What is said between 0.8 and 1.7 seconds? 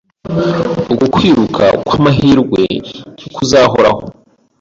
Uku kwiruka